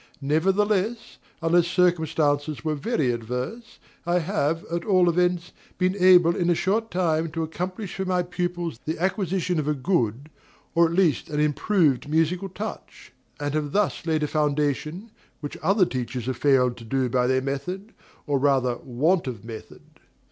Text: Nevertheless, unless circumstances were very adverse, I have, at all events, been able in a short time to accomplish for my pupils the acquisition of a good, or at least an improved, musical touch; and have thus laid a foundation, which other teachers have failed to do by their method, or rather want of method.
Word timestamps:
Nevertheless, 0.19 1.19
unless 1.43 1.67
circumstances 1.67 2.65
were 2.65 2.73
very 2.73 3.11
adverse, 3.11 3.77
I 4.03 4.17
have, 4.17 4.65
at 4.71 4.83
all 4.83 5.07
events, 5.07 5.51
been 5.77 5.95
able 5.95 6.35
in 6.35 6.49
a 6.49 6.55
short 6.55 6.89
time 6.89 7.29
to 7.33 7.43
accomplish 7.43 7.93
for 7.93 8.05
my 8.05 8.23
pupils 8.23 8.79
the 8.85 8.97
acquisition 8.97 9.59
of 9.59 9.67
a 9.67 9.75
good, 9.75 10.31
or 10.73 10.87
at 10.87 10.93
least 10.93 11.29
an 11.29 11.39
improved, 11.39 12.09
musical 12.09 12.49
touch; 12.49 13.13
and 13.39 13.53
have 13.53 13.73
thus 13.73 14.03
laid 14.07 14.23
a 14.23 14.27
foundation, 14.27 15.11
which 15.39 15.55
other 15.61 15.85
teachers 15.85 16.25
have 16.25 16.37
failed 16.37 16.77
to 16.77 16.83
do 16.83 17.07
by 17.07 17.27
their 17.27 17.39
method, 17.43 17.93
or 18.25 18.39
rather 18.39 18.77
want 18.77 19.27
of 19.27 19.45
method. 19.45 19.83